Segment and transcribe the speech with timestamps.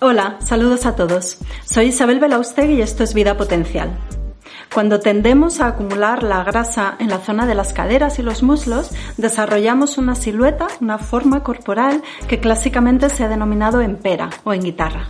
[0.00, 1.38] Hola, saludos a todos.
[1.64, 3.98] Soy Isabel Belaustegui y esto es Vida Potencial.
[4.72, 8.90] Cuando tendemos a acumular la grasa en la zona de las caderas y los muslos,
[9.16, 14.62] desarrollamos una silueta, una forma corporal que clásicamente se ha denominado en pera o en
[14.62, 15.08] guitarra.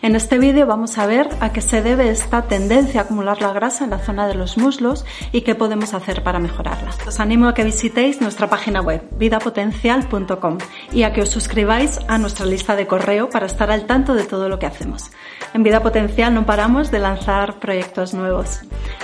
[0.00, 3.52] En este vídeo vamos a ver a qué se debe esta tendencia a acumular la
[3.52, 6.90] grasa en la zona de los muslos y qué podemos hacer para mejorarla.
[7.06, 10.58] Os animo a que visitéis nuestra página web vidapotencial.com
[10.92, 14.24] y a que os suscribáis a nuestra lista de correo para estar al tanto de
[14.24, 15.10] todo lo que hacemos.
[15.52, 18.60] En Vida Potencial no paramos de lanzar proyectos nuevos.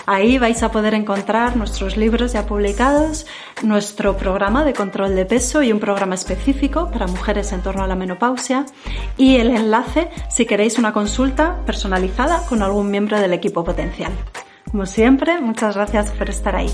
[0.07, 3.27] Ahí vais a poder encontrar nuestros libros ya publicados,
[3.63, 7.87] nuestro programa de control de peso y un programa específico para mujeres en torno a
[7.87, 8.67] la menopausia
[9.17, 14.13] y el enlace si queréis una consulta personalizada con algún miembro del equipo potencial.
[14.71, 16.71] Como siempre, muchas gracias por estar ahí.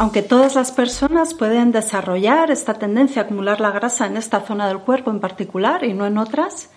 [0.00, 4.66] Aunque todas las personas pueden desarrollar esta tendencia a acumular la grasa en esta zona
[4.66, 6.70] del cuerpo en particular y no en otras,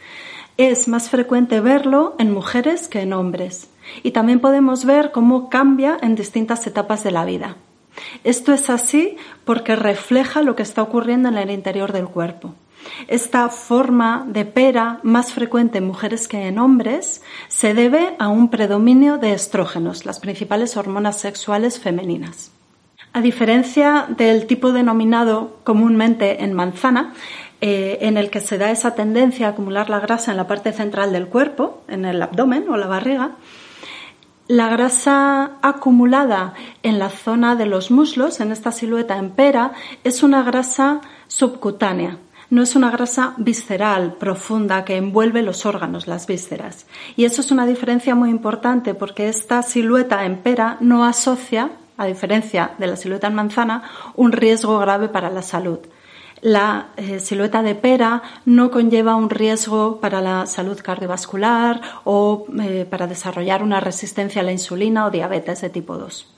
[0.57, 3.69] es más frecuente verlo en mujeres que en hombres.
[4.03, 7.57] Y también podemos ver cómo cambia en distintas etapas de la vida.
[8.23, 12.55] Esto es así porque refleja lo que está ocurriendo en el interior del cuerpo.
[13.07, 18.49] Esta forma de pera, más frecuente en mujeres que en hombres, se debe a un
[18.49, 22.51] predominio de estrógenos, las principales hormonas sexuales femeninas.
[23.13, 27.13] A diferencia del tipo denominado comúnmente en manzana,
[27.66, 30.73] eh, en el que se da esa tendencia a acumular la grasa en la parte
[30.73, 33.38] central del cuerpo, en el abdomen o la barriga,
[34.50, 39.72] la grasa acumulada en la zona de los muslos, en esta silueta en pera,
[40.03, 42.17] es una grasa subcutánea.
[42.50, 46.86] No es una grasa visceral, profunda, que envuelve los órganos, las vísceras.
[47.16, 52.08] Y eso es una diferencia muy importante porque esta silueta en pera no asocia, a
[52.08, 53.83] diferencia de la silueta en manzana,
[54.17, 55.80] un riesgo grave para la salud
[56.44, 62.86] la eh, silueta de pera no conlleva un riesgo para la salud cardiovascular o eh,
[62.89, 66.33] para desarrollar una resistencia a la insulina o diabetes de tipo 2.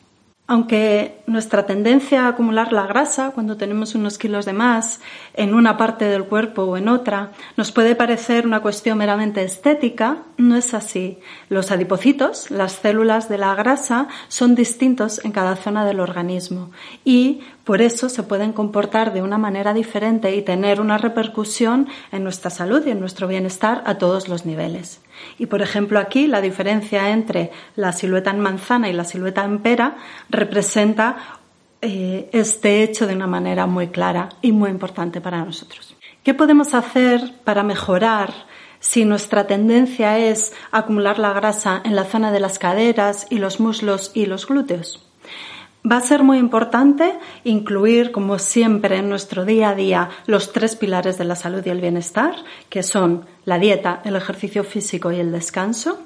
[0.47, 4.99] Aunque nuestra tendencia a acumular la grasa cuando tenemos unos kilos de más
[5.33, 10.19] en una parte del cuerpo o en otra nos puede parecer una cuestión meramente estética,
[10.37, 11.17] no es así.
[11.49, 16.69] Los adipocitos, las células de la grasa, son distintos en cada zona del organismo
[17.03, 22.23] y por eso se pueden comportar de una manera diferente y tener una repercusión en
[22.23, 25.01] nuestra salud y en nuestro bienestar a todos los niveles.
[25.37, 29.59] Y por ejemplo aquí la diferencia entre la silueta en manzana y la silueta en
[29.59, 29.97] pera
[30.29, 31.39] representa
[31.81, 35.95] eh, este hecho de una manera muy clara y muy importante para nosotros.
[36.23, 38.33] ¿Qué podemos hacer para mejorar
[38.79, 43.59] si nuestra tendencia es acumular la grasa en la zona de las caderas y los
[43.59, 45.05] muslos y los glúteos?
[45.89, 47.13] Va a ser muy importante
[47.43, 51.69] incluir, como siempre en nuestro día a día, los tres pilares de la salud y
[51.69, 52.33] el bienestar,
[52.69, 55.99] que son la dieta, el ejercicio físico y el descanso.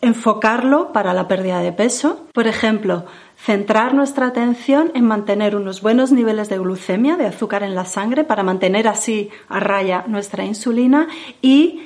[0.00, 2.26] Enfocarlo para la pérdida de peso.
[2.34, 7.76] Por ejemplo, centrar nuestra atención en mantener unos buenos niveles de glucemia, de azúcar en
[7.76, 11.06] la sangre, para mantener así a raya nuestra insulina
[11.40, 11.84] y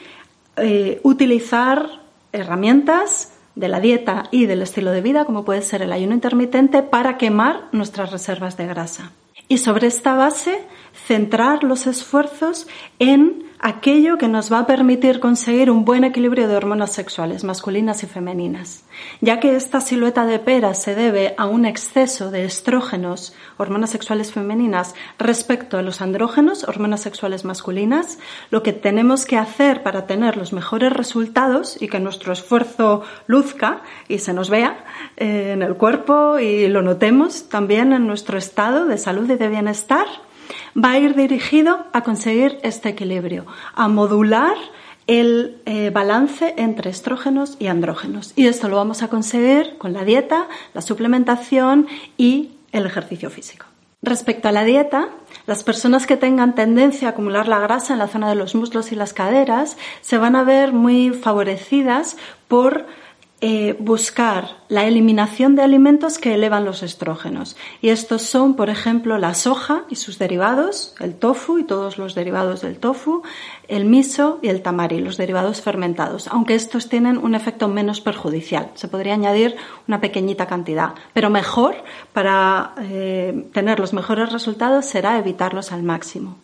[0.56, 2.00] eh, utilizar
[2.32, 6.82] herramientas de la dieta y del estilo de vida, como puede ser el ayuno intermitente,
[6.82, 9.10] para quemar nuestras reservas de grasa.
[9.48, 10.60] Y sobre esta base,
[11.06, 12.68] centrar los esfuerzos
[12.98, 18.02] en aquello que nos va a permitir conseguir un buen equilibrio de hormonas sexuales masculinas
[18.02, 18.84] y femeninas,
[19.20, 24.32] ya que esta silueta de pera se debe a un exceso de estrógenos, hormonas sexuales
[24.32, 28.18] femeninas, respecto a los andrógenos, hormonas sexuales masculinas,
[28.50, 33.82] lo que tenemos que hacer para tener los mejores resultados y que nuestro esfuerzo luzca
[34.06, 34.84] y se nos vea
[35.16, 39.48] eh, en el cuerpo y lo notemos también en nuestro estado de salud y de
[39.48, 40.06] bienestar,
[40.82, 44.56] va a ir dirigido a conseguir este equilibrio, a modular
[45.06, 48.32] el eh, balance entre estrógenos y andrógenos.
[48.36, 53.66] Y esto lo vamos a conseguir con la dieta, la suplementación y el ejercicio físico.
[54.00, 55.08] Respecto a la dieta,
[55.46, 58.92] las personas que tengan tendencia a acumular la grasa en la zona de los muslos
[58.92, 62.16] y las caderas se van a ver muy favorecidas
[62.46, 62.86] por
[63.40, 67.56] eh, buscar la eliminación de alimentos que elevan los estrógenos.
[67.80, 72.16] Y estos son, por ejemplo, la soja y sus derivados, el tofu y todos los
[72.16, 73.22] derivados del tofu,
[73.68, 78.70] el miso y el tamari, los derivados fermentados, aunque estos tienen un efecto menos perjudicial.
[78.74, 79.54] Se podría añadir
[79.86, 81.76] una pequeñita cantidad, pero mejor
[82.12, 86.38] para eh, tener los mejores resultados será evitarlos al máximo.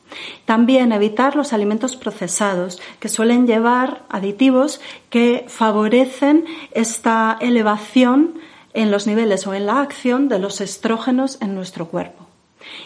[0.45, 4.81] También evitar los alimentos procesados, que suelen llevar aditivos
[5.15, 8.35] que favorecen esta elevación
[8.73, 12.27] en los niveles o en la acción de los estrógenos en nuestro cuerpo.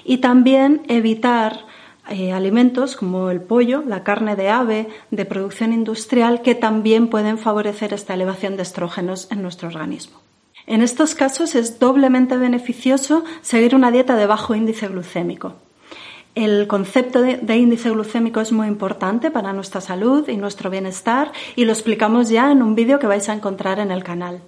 [0.05, 1.61] Y también evitar
[2.11, 7.39] eh, alimentos como el pollo, la carne de ave de producción industrial que también pueden
[7.39, 10.19] favorecer esta elevación de estrógenos en nuestro organismo.
[10.67, 15.55] En estos casos es doblemente beneficioso seguir una dieta de bajo índice glucémico.
[16.39, 21.65] El concepto de, índice glucémico es muy importante para nuestra salud y nuestro bienestar y
[21.65, 24.41] lo explicamos ya en un vídeo que vais a encontrar en el canal.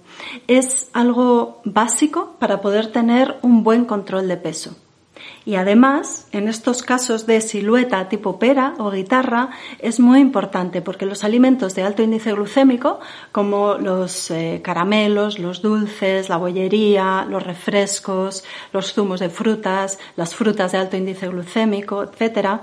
[0.47, 4.77] Es algo básico para poder tener un buen control de peso.
[5.45, 11.05] Y además, en estos casos de silueta tipo pera o guitarra, es muy importante porque
[11.05, 12.99] los alimentos de alto índice glucémico,
[13.31, 20.35] como los eh, caramelos, los dulces, la bollería, los refrescos, los zumos de frutas, las
[20.35, 22.61] frutas de alto índice glucémico, etc.,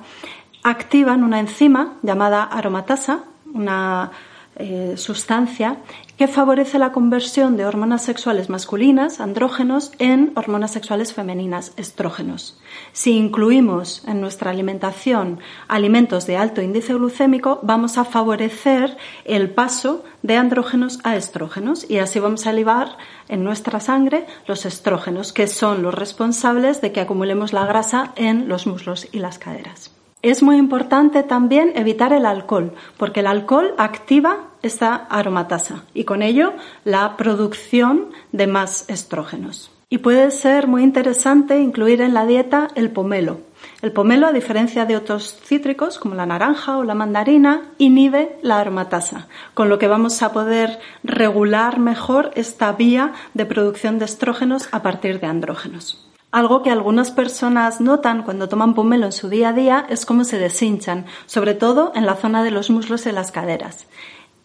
[0.63, 3.25] activan una enzima llamada aromatasa,
[3.55, 4.11] una
[4.57, 5.77] eh, sustancia
[6.19, 12.59] que favorece la conversión de hormonas sexuales masculinas, andrógenos, en hormonas sexuales femeninas, estrógenos.
[12.93, 15.39] Si incluimos en nuestra alimentación
[15.69, 21.99] alimentos de alto índice glucémico, vamos a favorecer el paso de andrógenos a estrógenos y
[21.99, 22.99] así vamos a elevar
[23.29, 28.49] en nuestra sangre los estrógenos, que son los responsables de que acumulemos la grasa en
[28.49, 29.98] los muslos y las caderas.
[30.21, 36.23] Es muy importante también evitar el alcohol, porque el alcohol activa esta aromatasa y con
[36.23, 36.55] ello
[36.85, 39.71] la producción de más estrógenos.
[39.89, 43.43] Y puede ser muy interesante incluir en la dieta el pomelo.
[43.81, 48.59] El pomelo, a diferencia de otros cítricos como la naranja o la mandarina, inhibe la
[48.59, 54.69] aromatasa, con lo que vamos a poder regular mejor esta vía de producción de estrógenos
[54.73, 56.08] a partir de andrógenos.
[56.31, 60.25] Algo que algunas personas notan cuando toman pomelo en su día a día es cómo
[60.25, 63.87] se deshinchan, sobre todo en la zona de los muslos y las caderas.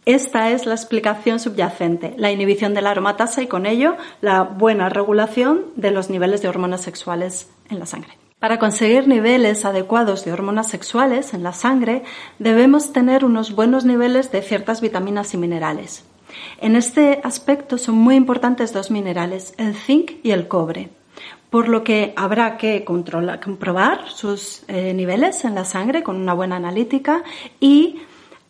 [0.06, 4.88] Esta es la explicación subyacente, la inhibición de la aromatasa y con ello la buena
[4.88, 8.18] regulación de los niveles de hormonas sexuales en la sangre.
[8.40, 12.04] Para conseguir niveles adecuados de hormonas sexuales en la sangre
[12.40, 16.06] debemos tener unos buenos niveles de ciertas vitaminas y minerales.
[16.62, 20.90] En este aspecto son muy importantes dos minerales, el zinc y el cobre
[21.54, 26.56] por lo que habrá que comprobar sus eh, niveles en la sangre con una buena
[26.56, 27.22] analítica
[27.60, 28.02] y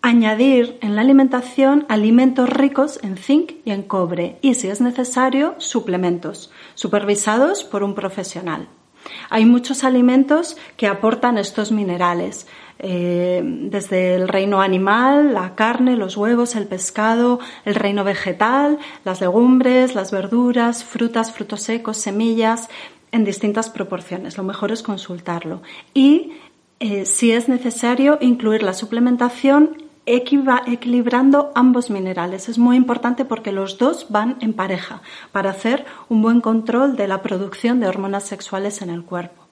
[0.02, 5.56] añadir en la alimentación alimentos ricos en zinc y en cobre y, si es necesario,
[5.58, 8.70] suplementos, supervisados por un profesional.
[9.30, 12.48] Hay muchos alimentos que aportan estos minerales,
[12.80, 19.22] eh, desde el reino animal, la carne, los huevos, el pescado, el reino vegetal, las
[19.22, 22.70] legumbres, las verduras, frutas, frutos secos, semillas,
[23.12, 24.38] en distintas proporciones.
[24.38, 25.62] Lo mejor es consultarlo.
[25.94, 26.34] Y
[26.80, 32.50] eh, si es necesario, incluir la suplementación equilibrando ambos minerales.
[32.50, 37.08] Es muy importante porque los dos van en pareja para hacer un buen control de
[37.08, 39.43] la producción de hormonas sexuales en el cuerpo.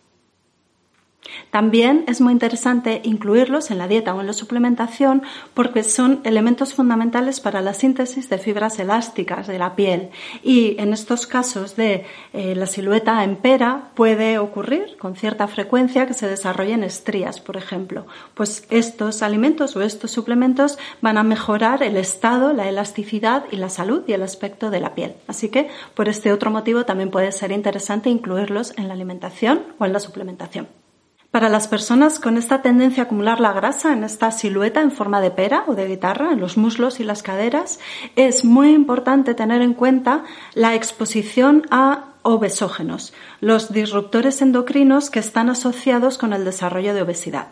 [1.52, 5.22] También es muy interesante incluirlos en la dieta o en la suplementación
[5.54, 10.10] porque son elementos fundamentales para la síntesis de fibras elásticas de la piel
[10.44, 16.08] y en estos casos de eh, la silueta en pera puede ocurrir con cierta frecuencia
[16.08, 18.08] que se desarrollen estrías, por ejemplo.
[18.34, 23.70] Pues estos alimentos o estos suplementos van a mejorar el estado, la elasticidad y la
[23.70, 25.14] salud y el aspecto de la piel.
[25.28, 29.86] Así que por este otro motivo también puede ser interesante incluirlos en la alimentación o
[29.86, 30.81] en la suplementación.
[31.32, 35.22] Para las personas con esta tendencia a acumular la grasa en esta silueta en forma
[35.22, 37.80] de pera o de guitarra, en los muslos y las caderas,
[38.18, 40.26] es muy importante tener en cuenta
[40.56, 47.48] la exposición a obesógenos, los disruptores endocrinos que están asociados con el desarrollo de obesidad.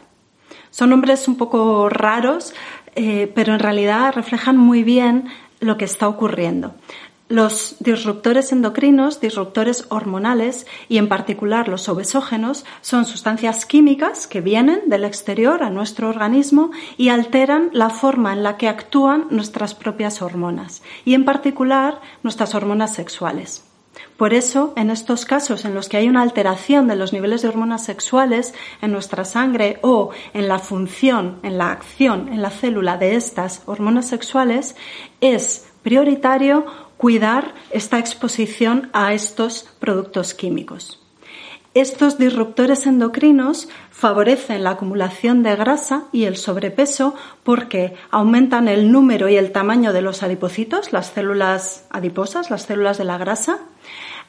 [0.72, 2.54] Son nombres un poco raros,
[2.96, 5.30] eh, pero en realidad reflejan muy bien
[5.62, 6.76] lo que está ocurriendo.
[7.30, 14.90] Los disruptores endocrinos, disruptores hormonales y en particular los obesógenos son sustancias químicas que vienen
[14.90, 20.24] del exterior a nuestro organismo y alteran la forma en la que actúan nuestras propias
[20.24, 23.64] hormonas y en particular nuestras hormonas sexuales.
[24.18, 27.50] Por eso, en estos casos en los que hay una alteración de los niveles de
[27.50, 32.98] hormonas sexuales en nuestra sangre o en la función, en la acción en la célula
[32.98, 34.76] de estas hormonas sexuales,
[35.22, 41.00] es prioritario cuidar esta exposición a estos productos químicos.
[41.74, 47.16] Estos disruptores endocrinos favorecen la acumulación de grasa y el sobrepeso
[47.46, 52.98] porque aumentan el número y el tamaño de los adipocitos, las células adiposas, las células
[52.98, 53.60] de la grasa,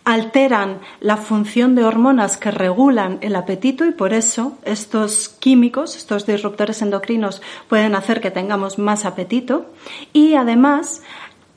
[0.05, 6.25] alteran la función de hormonas que regulan el apetito y por eso estos químicos, estos
[6.27, 9.73] disruptores endocrinos pueden hacer que tengamos más apetito
[10.13, 11.03] y además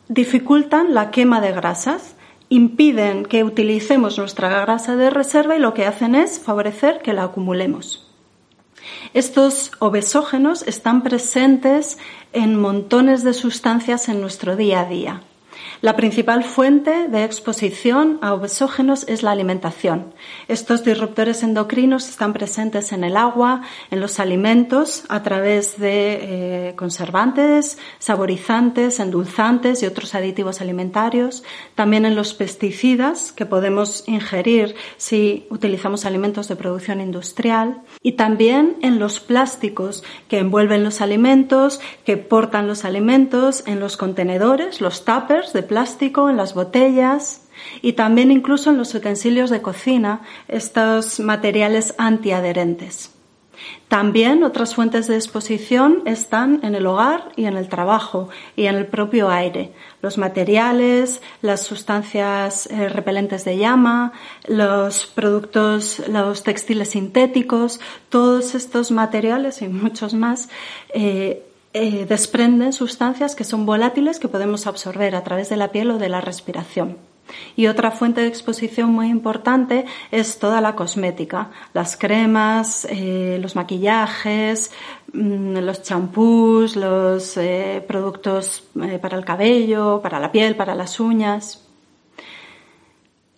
[0.07, 2.15] dificultan la quema de grasas,
[2.49, 7.23] impiden que utilicemos nuestra grasa de reserva y lo que hacen es favorecer que la
[7.23, 8.11] acumulemos.
[9.13, 11.97] Estos obesógenos están presentes
[12.33, 15.21] en montones de sustancias en nuestro día a día.
[15.83, 20.13] La principal fuente de exposición a obesógenos es la alimentación.
[20.47, 26.75] Estos disruptores endocrinos están presentes en el agua, en los alimentos, a través de eh,
[26.77, 31.43] conservantes, saborizantes, endulzantes y otros aditivos alimentarios,
[31.75, 38.77] también en los pesticidas que podemos ingerir si utilizamos alimentos de producción industrial y también
[38.83, 45.03] en los plásticos que envuelven los alimentos, que portan los alimentos, en los contenedores, los
[45.03, 45.72] tuppers de plástico,
[46.29, 47.41] en las botellas
[47.81, 53.11] y también incluso en los utensilios de cocina, estos materiales antiadherentes.
[53.87, 58.75] También otras fuentes de exposición están en el hogar y en el trabajo y en
[58.75, 59.71] el propio aire.
[60.01, 64.11] Los materiales, las sustancias eh, repelentes de llama,
[64.47, 70.49] los productos, los textiles sintéticos, todos estos materiales y muchos más
[70.93, 75.91] eh, eh, desprenden sustancias que son volátiles que podemos absorber a través de la piel
[75.91, 76.97] o de la respiración.
[77.55, 83.55] Y otra fuente de exposición muy importante es toda la cosmética, las cremas, eh, los
[83.55, 84.71] maquillajes,
[85.13, 88.63] mm, los champús, los eh, productos
[89.01, 91.63] para el cabello, para la piel, para las uñas.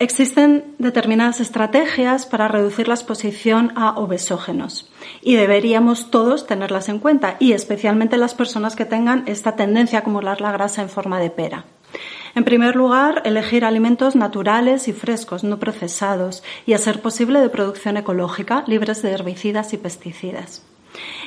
[0.06, 4.88] Existen determinadas estrategias para reducir la exposición a obesógenos
[5.24, 10.02] y deberíamos todos tenerlas en cuenta y especialmente las personas que tengan esta tendencia a
[10.02, 11.66] acumular la grasa en forma de pera.
[12.36, 17.50] En primer lugar, elegir alimentos naturales y frescos, no procesados, y a ser posible de
[17.50, 20.62] producción ecológica, libres de herbicidas y pesticidas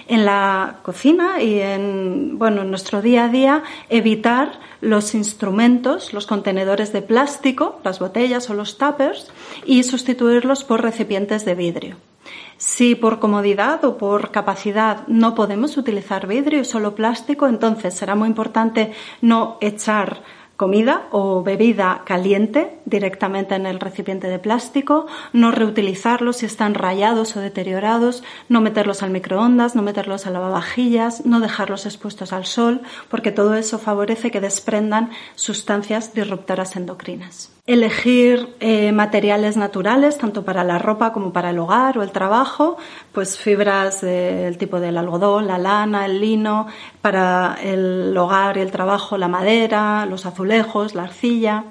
[0.07, 6.27] en la cocina y en, bueno, en nuestro día a día evitar los instrumentos, los
[6.27, 9.31] contenedores de plástico, las botellas o los tuppers
[9.67, 11.97] y sustituirlos por recipientes de vidrio.
[12.57, 18.17] Si por comodidad o por capacidad no podemos utilizar vidrio y solo plástico, entonces será
[18.17, 20.23] muy importante no echar
[20.59, 27.37] comida o bebida caliente directamente en el recipiente de plástico, no reutilizarlos si están rayados
[27.37, 32.83] o deteriorados, no meterlos al microondas, no meterlos a lavavajillas, no dejarlos expuestos al sol,
[33.09, 40.65] porque todo eso favorece que desprendan sustancias disruptoras endocrinas elegir eh, materiales naturales, tanto para
[40.65, 42.79] la ropa como para el hogar o el trabajo,
[43.13, 46.67] pues fibras del tipo del algodón, la lana, el lino,
[47.03, 51.65] para el hogar y el trabajo la madera, los azulejos, la arcilla.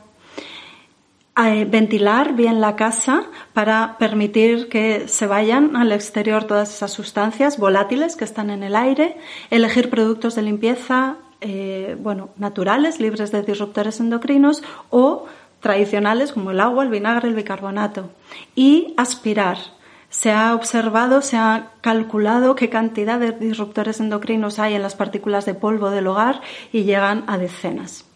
[1.44, 3.24] Eh, ventilar bien la casa
[3.54, 8.76] para permitir que se vayan al exterior todas esas sustancias volátiles que están en el
[8.76, 9.18] aire,
[9.50, 15.26] elegir productos de limpieza eh, bueno, naturales, libres de disruptores endocrinos o
[15.60, 18.10] tradicionales como el agua, el vinagre, el bicarbonato
[18.56, 19.58] y aspirar.
[20.10, 25.46] Se ha observado, se ha calculado qué cantidad de disruptores endocrinos hay en las partículas
[25.46, 28.07] de polvo del hogar y llegan a decenas.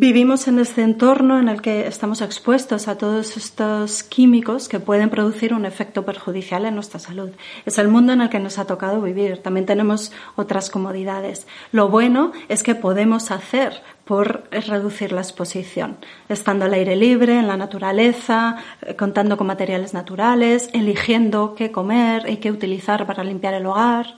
[0.00, 5.10] Vivimos en este entorno en el que estamos expuestos a todos estos químicos que pueden
[5.10, 7.30] producir un efecto perjudicial en nuestra salud.
[7.66, 9.38] Es el mundo en el que nos ha tocado vivir.
[9.38, 11.48] También tenemos otras comodidades.
[11.72, 15.96] Lo bueno es que podemos hacer por reducir la exposición,
[16.28, 22.30] estando al aire libre, en la naturaleza, eh, contando con materiales naturales, eligiendo qué comer
[22.30, 24.14] y qué utilizar para limpiar el hogar.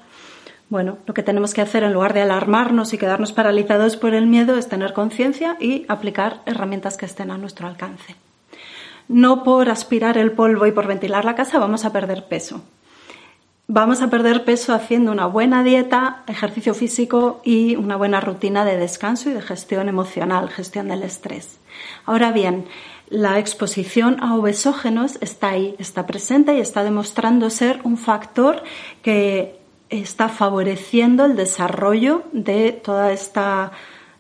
[0.71, 4.29] Bueno, lo que tenemos que hacer en lugar de alarmarnos y quedarnos paralizados por el
[4.29, 8.15] miedo es tener conciencia y aplicar herramientas que estén a nuestro alcance.
[9.09, 12.63] No por aspirar el polvo y por ventilar la casa vamos a perder peso.
[13.67, 18.77] Vamos a perder peso haciendo una buena dieta, ejercicio físico y una buena rutina de
[18.77, 21.59] descanso y de gestión emocional, gestión del estrés.
[22.07, 22.67] Ahora bien,
[23.09, 28.63] la exposición a obesógenos está ahí, está presente y está demostrando ser un factor
[29.03, 29.60] que
[29.91, 33.73] está favoreciendo el desarrollo de toda esta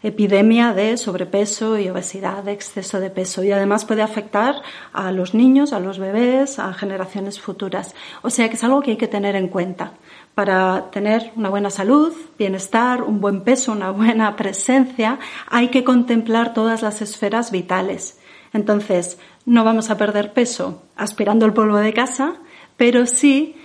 [0.02, 4.56] epidemia de sobrepeso y obesidad, de exceso de peso y además puede afectar
[4.92, 7.94] a los niños, a los bebés, a generaciones futuras.
[8.22, 9.92] O sea que es algo que hay que tener en cuenta
[10.34, 16.54] para tener una buena salud, bienestar, un buen peso, una buena presencia, hay que contemplar
[16.54, 18.18] todas las esferas vitales.
[18.52, 22.36] Entonces, no vamos a perder peso aspirando el polvo de casa,
[22.76, 23.59] pero sí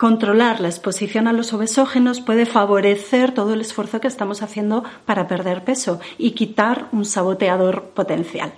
[0.00, 5.28] Controlar la exposición a los obesógenos puede favorecer todo el esfuerzo que estamos haciendo para
[5.28, 8.50] perder peso y quitar un saboteador potencial.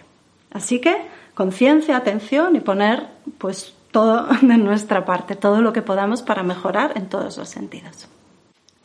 [0.53, 0.97] Así que
[1.35, 3.09] conciencia, atención y poner
[3.39, 8.07] pues todo de nuestra parte, todo lo que podamos para mejorar en todos los sentidos.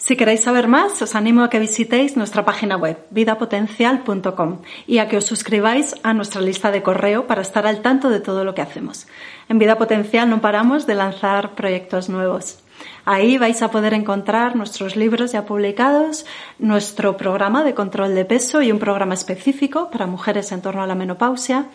[0.07, 5.09] Si queréis saber más, os animo a que visitéis nuestra página web, vidapotencial.com, y a
[5.09, 8.55] que os suscribáis a nuestra lista de correo para estar al tanto de todo lo
[8.55, 9.05] que hacemos.
[9.49, 12.63] En Vida Potencial no paramos de lanzar proyectos nuevos.
[13.03, 16.25] Ahí vais a poder encontrar nuestros libros ya publicados,
[16.57, 20.87] nuestro programa de control de peso y un programa específico para mujeres en torno a
[20.87, 21.65] la menopausia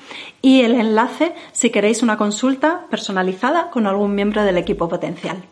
[0.41, 5.45] y el enlace si queréis una consulta personalizada con algún miembro del equipo potencial.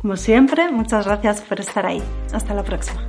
[0.00, 2.02] Como siempre, muchas gracias por estar ahí.
[2.32, 3.02] Hasta la próxima.